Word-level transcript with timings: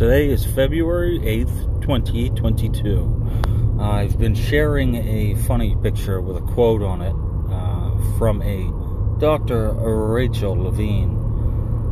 Today 0.00 0.30
is 0.30 0.46
February 0.46 1.18
8th, 1.18 1.82
2022. 1.82 3.76
Uh, 3.78 3.82
I've 3.82 4.18
been 4.18 4.34
sharing 4.34 4.94
a 4.94 5.34
funny 5.42 5.76
picture 5.82 6.22
with 6.22 6.38
a 6.38 6.40
quote 6.40 6.80
on 6.80 7.02
it 7.02 7.14
uh, 7.52 8.16
from 8.16 8.40
a 8.40 9.20
Dr. 9.20 9.74
Rachel 9.74 10.54
Levine. 10.54 11.10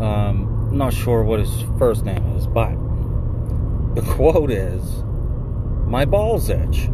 Um, 0.00 0.70
not 0.72 0.92
sure 0.92 1.22
what 1.22 1.38
his 1.38 1.62
first 1.78 2.04
name 2.04 2.26
is, 2.36 2.48
but 2.48 2.74
the 3.94 4.02
quote 4.02 4.50
is 4.50 4.82
My 5.86 6.04
balls 6.04 6.50
itch. 6.50 6.88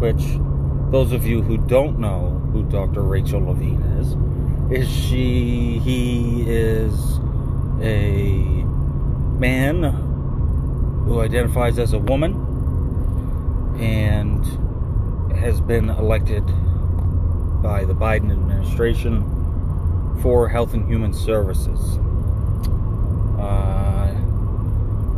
Which, 0.00 0.24
those 0.90 1.12
of 1.12 1.26
you 1.26 1.42
who 1.42 1.58
don't 1.58 1.98
know 1.98 2.30
who 2.54 2.62
Dr. 2.70 3.02
Rachel 3.02 3.44
Levine 3.44 3.82
is, 4.00 4.80
is 4.80 4.90
she, 4.90 5.78
he 5.80 6.44
is 6.48 7.20
a 7.82 8.57
man 9.38 9.84
who 11.04 11.20
identifies 11.20 11.78
as 11.78 11.92
a 11.92 11.98
woman 11.98 12.32
and 13.78 14.44
has 15.36 15.60
been 15.60 15.88
elected 15.90 16.44
by 17.62 17.84
the 17.84 17.94
Biden 17.94 18.32
administration 18.32 19.22
for 20.22 20.48
Health 20.48 20.74
and 20.74 20.88
Human 20.88 21.14
Services. 21.14 21.98
Uh, 23.38 24.08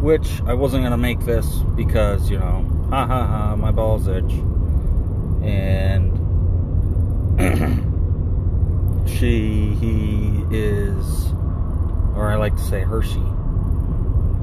which 0.02 0.42
I 0.42 0.52
wasn't 0.52 0.83
going 0.83 0.92
to 0.92 0.98
make 0.98 1.20
this 1.20 1.47
because, 1.75 2.28
you 2.30 2.39
know, 2.39 2.66
ha 2.91 3.06
ha 3.06 3.27
ha, 3.27 3.56
my 3.56 3.70
balls 3.70 4.06
itch. 4.06 4.33
And 5.42 6.19
she, 9.09 9.75
he 9.75 10.45
is, 10.50 11.33
or 12.14 12.30
I 12.30 12.37
like 12.37 12.56
to 12.56 12.62
say 12.62 12.83
Hershey 12.83 13.23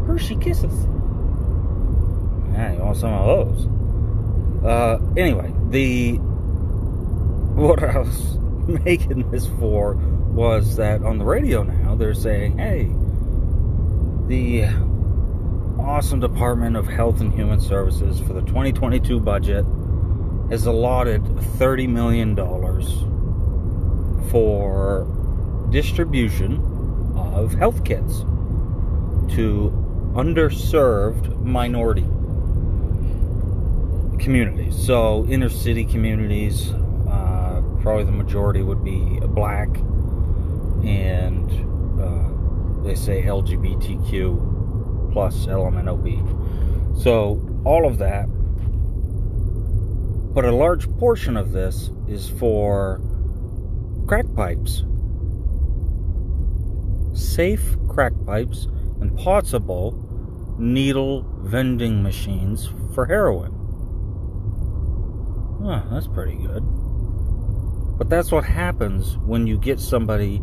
Hershey 0.07 0.37
Kisses. 0.37 0.87
Yeah, 2.53 2.73
you 2.73 2.79
want 2.79 2.95
some 2.97 3.13
of 3.13 3.25
those? 3.27 4.63
Uh, 4.65 4.99
anyway, 5.17 5.53
the 5.69 6.13
what 7.53 7.83
I 7.83 7.99
was 7.99 8.37
making 8.85 9.29
this 9.31 9.47
for 9.59 9.95
was 9.95 10.77
that 10.77 11.03
on 11.03 11.17
the 11.17 11.25
radio 11.25 11.63
now 11.63 11.95
they're 11.95 12.13
saying, 12.13 12.57
"Hey, 12.57 12.89
the 14.27 14.63
awesome 15.77 16.21
Department 16.21 16.77
of 16.77 16.87
Health 16.87 17.19
and 17.19 17.33
Human 17.33 17.59
Services 17.59 18.21
for 18.21 18.31
the 18.31 18.41
2022 18.41 19.19
budget 19.19 19.65
has 20.49 20.65
allotted 20.65 21.21
30 21.57 21.85
million 21.87 22.33
dollars 22.33 23.03
for 24.31 25.05
distribution 25.69 26.63
of 27.15 27.53
health 27.53 27.83
kits 27.83 28.19
to 29.35 29.83
underserved 30.17 31.39
minority 31.43 32.01
communities. 34.23 34.75
So, 34.75 35.27
inner 35.29 35.47
city 35.47 35.85
communities, 35.85 36.71
uh, 37.07 37.61
probably 37.81 38.03
the 38.03 38.11
majority 38.11 38.63
would 38.63 38.83
be 38.83 39.19
black, 39.27 39.69
and 40.83 41.47
uh, 42.01 42.83
they 42.83 42.95
say 42.95 43.21
LGBTQ 43.21 45.13
plus 45.13 45.45
LMNOP. 45.45 46.97
So, 46.99 47.39
all 47.63 47.87
of 47.87 47.99
that. 47.99 48.25
But 50.33 50.45
a 50.45 50.51
large 50.51 50.89
portion 50.97 51.37
of 51.37 51.51
this 51.51 51.91
is 52.07 52.27
for 52.27 52.99
crack 54.07 54.25
pipes. 54.35 54.83
Safe 57.13 57.77
crack 57.87 58.13
pipes 58.25 58.67
and 58.99 59.15
possible 59.15 60.06
needle 60.57 61.25
vending 61.43 62.01
machines 62.01 62.69
for 62.93 63.05
heroin. 63.05 63.53
Huh, 65.63 65.83
that's 65.91 66.07
pretty 66.07 66.35
good. 66.35 66.63
But 67.97 68.09
that's 68.09 68.31
what 68.31 68.43
happens 68.43 69.17
when 69.17 69.47
you 69.47 69.57
get 69.57 69.79
somebody 69.79 70.41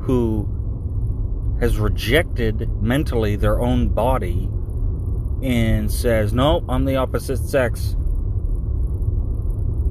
who 0.00 0.46
has 1.60 1.78
rejected 1.78 2.68
mentally 2.82 3.36
their 3.36 3.60
own 3.60 3.88
body 3.88 4.48
and 5.42 5.90
says, 5.90 6.32
No, 6.32 6.64
I'm 6.68 6.84
the 6.84 6.96
opposite 6.96 7.38
sex. 7.38 7.96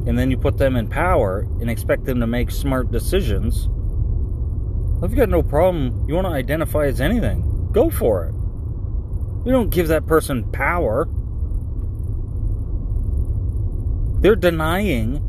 And 0.08 0.18
then 0.18 0.32
you 0.32 0.38
put 0.38 0.58
them 0.58 0.76
in 0.76 0.88
power 0.88 1.48
and 1.60 1.70
expect 1.70 2.06
them 2.06 2.20
to 2.20 2.28
make 2.28 2.52
smart 2.52 2.92
decisions. 2.92 3.70
You 5.02 5.16
got 5.16 5.30
no 5.30 5.42
problem, 5.42 6.06
you 6.08 6.16
want 6.16 6.28
to 6.28 6.32
identify 6.32 6.86
as 6.86 7.02
anything, 7.02 7.70
go 7.72 7.90
for 7.90 8.26
it. 8.26 8.36
We 9.44 9.52
don't 9.52 9.70
give 9.70 9.88
that 9.88 10.06
person 10.06 10.52
power. 10.52 11.08
They're 14.22 14.36
denying 14.36 15.28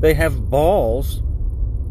they 0.00 0.14
have 0.14 0.50
balls 0.50 1.22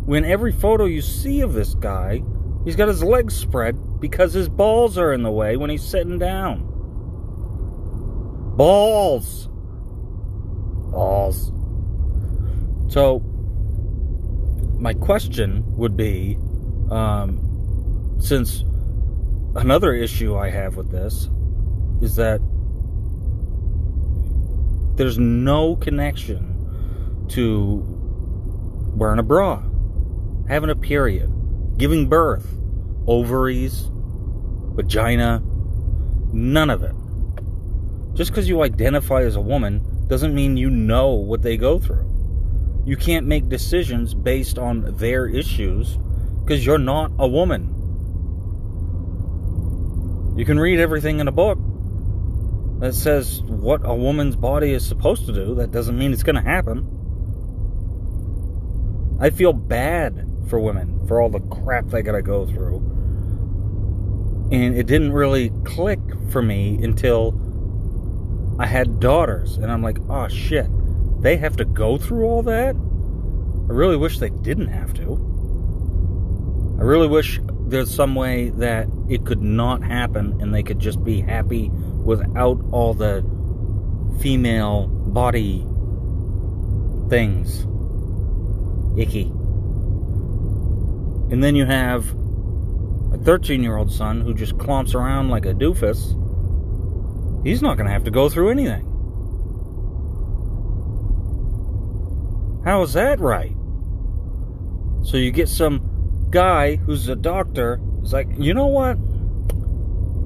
when 0.05 0.25
every 0.25 0.51
photo 0.51 0.85
you 0.85 1.01
see 1.01 1.41
of 1.41 1.53
this 1.53 1.75
guy, 1.75 2.21
he's 2.65 2.75
got 2.75 2.87
his 2.87 3.03
legs 3.03 3.35
spread 3.35 3.99
because 3.99 4.33
his 4.33 4.49
balls 4.49 4.97
are 4.97 5.13
in 5.13 5.23
the 5.23 5.31
way 5.31 5.57
when 5.57 5.69
he's 5.69 5.83
sitting 5.83 6.17
down. 6.17 6.67
Balls. 8.57 9.47
Balls. 10.91 11.51
So, 12.91 13.19
my 14.79 14.93
question 14.93 15.63
would 15.77 15.95
be 15.95 16.37
um, 16.89 18.17
since 18.19 18.65
another 19.55 19.93
issue 19.93 20.35
I 20.35 20.49
have 20.49 20.77
with 20.77 20.91
this 20.91 21.29
is 22.01 22.15
that 22.15 22.41
there's 24.95 25.17
no 25.17 25.75
connection 25.75 27.25
to 27.29 27.83
wearing 28.95 29.19
a 29.19 29.23
bra, 29.23 29.63
having 30.47 30.69
a 30.69 30.75
period, 30.75 31.31
giving 31.77 32.07
birth, 32.07 32.57
ovaries, 33.07 33.89
vagina, 34.75 35.41
none 36.33 36.69
of 36.69 36.83
it. 36.83 36.95
Just 38.13 38.31
because 38.31 38.47
you 38.47 38.61
identify 38.61 39.23
as 39.23 39.35
a 39.35 39.41
woman 39.41 40.05
doesn't 40.07 40.35
mean 40.35 40.57
you 40.57 40.69
know 40.69 41.09
what 41.11 41.41
they 41.41 41.57
go 41.57 41.79
through. 41.79 42.07
You 42.85 42.97
can't 42.97 43.25
make 43.25 43.47
decisions 43.47 44.13
based 44.13 44.57
on 44.57 44.97
their 44.97 45.27
issues 45.27 45.97
because 46.43 46.65
you're 46.65 46.77
not 46.77 47.11
a 47.19 47.27
woman. 47.27 47.80
You 50.41 50.45
can 50.45 50.59
read 50.59 50.79
everything 50.79 51.19
in 51.19 51.27
a 51.27 51.31
book 51.31 51.59
that 52.79 52.95
says 52.95 53.43
what 53.43 53.81
a 53.83 53.93
woman's 53.93 54.35
body 54.35 54.71
is 54.71 54.83
supposed 54.83 55.27
to 55.27 55.33
do. 55.33 55.53
That 55.53 55.69
doesn't 55.69 55.95
mean 55.95 56.13
it's 56.13 56.23
going 56.23 56.35
to 56.35 56.41
happen. 56.41 56.79
I 59.21 59.29
feel 59.29 59.53
bad 59.53 60.25
for 60.49 60.59
women 60.59 61.05
for 61.05 61.21
all 61.21 61.29
the 61.29 61.41
crap 61.41 61.89
they 61.89 62.01
got 62.01 62.13
to 62.13 62.23
go 62.23 62.47
through. 62.47 62.77
And 64.51 64.75
it 64.75 64.87
didn't 64.87 65.13
really 65.13 65.51
click 65.63 65.99
for 66.31 66.41
me 66.41 66.79
until 66.81 67.37
I 68.59 68.65
had 68.65 68.99
daughters. 68.99 69.57
And 69.57 69.71
I'm 69.71 69.83
like, 69.83 69.99
oh 70.09 70.27
shit, 70.27 70.65
they 71.21 71.37
have 71.37 71.55
to 71.57 71.65
go 71.65 71.99
through 71.99 72.25
all 72.25 72.41
that? 72.41 72.75
I 72.75 73.73
really 73.73 73.95
wish 73.95 74.17
they 74.17 74.31
didn't 74.31 74.69
have 74.69 74.95
to. 74.95 75.13
I 76.79 76.83
really 76.83 77.07
wish 77.07 77.39
there's 77.71 77.93
some 77.93 78.15
way 78.15 78.49
that 78.49 78.87
it 79.09 79.25
could 79.25 79.41
not 79.41 79.81
happen 79.81 80.37
and 80.41 80.53
they 80.53 80.61
could 80.61 80.77
just 80.77 81.03
be 81.03 81.21
happy 81.21 81.69
without 81.69 82.59
all 82.71 82.93
the 82.93 83.23
female 84.21 84.87
body 84.87 85.65
things. 87.09 87.65
Icky. 88.99 89.31
And 91.31 91.41
then 91.41 91.55
you 91.55 91.65
have 91.65 92.09
a 93.13 93.17
13 93.17 93.63
year 93.63 93.77
old 93.77 93.91
son 93.91 94.19
who 94.19 94.33
just 94.33 94.57
clomps 94.57 94.93
around 94.93 95.29
like 95.29 95.45
a 95.45 95.53
doofus. 95.53 96.17
He's 97.45 97.61
not 97.61 97.77
going 97.77 97.87
to 97.87 97.93
have 97.93 98.03
to 98.03 98.11
go 98.11 98.29
through 98.29 98.49
anything. 98.51 98.87
How 102.65 102.81
is 102.83 102.93
that 102.93 103.19
right? 103.19 103.55
So 105.03 105.17
you 105.17 105.31
get 105.31 105.49
some 105.49 105.90
guy 106.31 106.77
who's 106.77 107.07
a 107.09 107.15
doctor 107.15 107.79
is 108.01 108.13
like, 108.13 108.27
you 108.37 108.53
know 108.53 108.67
what? 108.67 108.97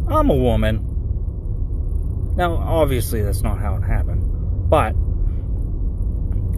I'm 0.07 0.29
a 0.29 0.35
woman. 0.35 0.91
Now, 2.37 2.55
obviously, 2.57 3.21
that's 3.23 3.41
not 3.41 3.59
how 3.59 3.75
it 3.75 3.81
happened, 3.81 4.69
but 4.69 4.93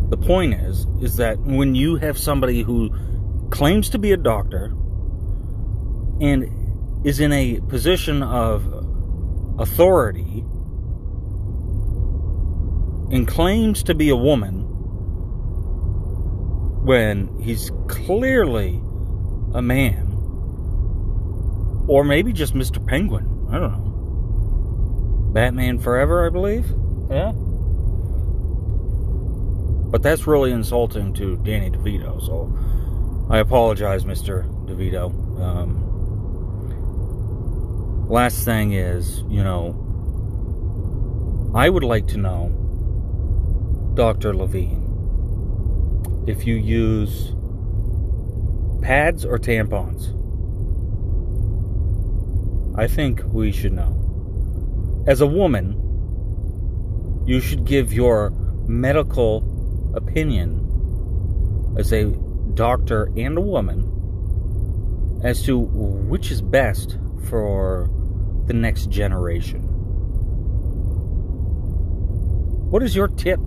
the 0.09 0.17
point 0.17 0.53
is, 0.53 0.85
is 1.01 1.17
that 1.17 1.39
when 1.39 1.75
you 1.75 1.95
have 1.97 2.17
somebody 2.17 2.61
who 2.61 2.89
claims 3.49 3.89
to 3.91 3.99
be 3.99 4.11
a 4.11 4.17
doctor 4.17 4.73
and 6.19 7.05
is 7.05 7.19
in 7.19 7.31
a 7.31 7.59
position 7.67 8.23
of 8.23 8.65
authority 9.59 10.43
and 13.11 13.27
claims 13.27 13.83
to 13.83 13.93
be 13.93 14.09
a 14.09 14.15
woman 14.15 14.65
when 16.85 17.37
he's 17.39 17.71
clearly 17.87 18.81
a 19.53 19.61
man. 19.61 20.13
Or 21.87 22.03
maybe 22.03 22.33
just 22.33 22.53
Mr. 22.53 22.85
Penguin. 22.85 23.47
I 23.49 23.59
don't 23.59 23.71
know. 23.71 23.87
Batman 25.33 25.79
Forever, 25.79 26.25
I 26.25 26.29
believe. 26.29 26.65
Yeah. 27.09 27.31
But 29.89 30.03
that's 30.03 30.27
really 30.27 30.51
insulting 30.51 31.13
to 31.13 31.37
Danny 31.37 31.69
DeVito, 31.69 32.19
so 32.25 32.51
I 33.29 33.39
apologize, 33.39 34.03
Mr. 34.03 34.45
DeVito. 34.65 35.11
Um, 35.41 35.83
last 38.09 38.43
thing 38.43 38.73
is, 38.73 39.23
you 39.29 39.43
know, 39.43 39.83
I 41.55 41.69
would 41.69 41.85
like 41.85 42.07
to 42.07 42.17
know, 42.17 42.51
Dr. 43.93 44.35
Levine, 44.35 44.83
if 46.27 46.45
you 46.45 46.55
use 46.55 47.31
pads 48.87 49.25
or 49.25 49.37
tampons. 49.37 50.15
I 52.79 52.87
think 52.87 53.21
we 53.33 53.51
should 53.51 53.73
know. 53.73 55.03
As 55.05 55.19
a 55.19 55.27
woman, 55.27 55.75
you 57.27 57.41
should 57.41 57.65
give 57.65 57.91
your 57.91 58.29
medical 58.65 59.43
opinion 59.93 60.63
as 61.77 61.91
a 61.91 62.05
doctor 62.53 63.11
and 63.17 63.37
a 63.37 63.41
woman 63.41 65.19
as 65.21 65.43
to 65.43 65.59
which 65.59 66.31
is 66.31 66.41
best 66.41 66.97
for 67.25 67.89
the 68.45 68.53
next 68.53 68.89
generation. 68.89 69.63
What 72.71 72.83
is 72.83 72.95
your 72.95 73.09
tip 73.09 73.41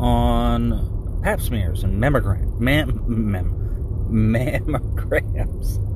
on 0.00 1.20
pap 1.22 1.42
smears 1.42 1.84
and 1.84 2.02
mammogram, 2.02 2.58
mam, 2.58 3.58
mammograms? 4.12 5.78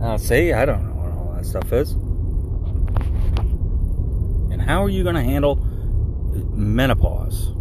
Uh, 0.00 0.16
see, 0.16 0.54
I 0.54 0.64
don't 0.64 0.82
know 0.82 0.94
what 0.94 1.12
all 1.12 1.34
that 1.34 1.44
stuff 1.44 1.74
is. 1.74 1.92
And 4.50 4.62
how 4.62 4.82
are 4.82 4.88
you 4.88 5.02
going 5.02 5.14
to 5.14 5.22
handle 5.22 5.56
menopause? 6.56 7.52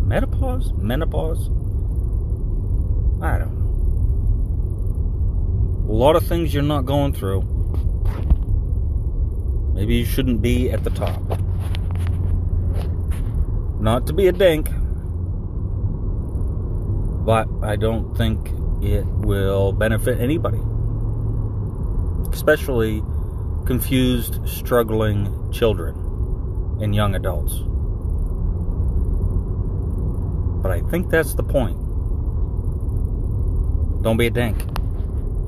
Menopause? 0.00 0.72
Menopause? 0.72 1.48
I 3.22 3.36
don't 3.36 3.52
know. 3.52 3.68
A 5.92 5.94
lot 5.94 6.16
of 6.16 6.26
things 6.26 6.54
you're 6.54 6.62
not 6.62 6.86
going 6.86 7.12
through. 7.12 7.42
Maybe 9.74 9.96
you 9.96 10.06
shouldn't 10.06 10.40
be 10.40 10.70
at 10.70 10.84
the 10.84 10.90
top. 10.90 11.20
Not 13.78 14.06
to 14.06 14.14
be 14.14 14.26
a 14.28 14.32
dink, 14.32 14.70
but 17.26 17.46
I 17.62 17.76
don't 17.76 18.16
think 18.16 18.50
it 18.82 19.04
will 19.06 19.72
benefit 19.72 20.20
anybody, 20.20 20.60
especially 22.32 23.02
confused, 23.66 24.46
struggling 24.48 25.52
children 25.52 25.94
and 26.80 26.94
young 26.94 27.14
adults. 27.14 27.54
But 30.62 30.72
I 30.72 30.80
think 30.90 31.10
that's 31.10 31.34
the 31.34 31.42
point. 31.42 31.76
Don't 34.02 34.16
be 34.16 34.26
a 34.26 34.30
dink. 34.30 34.77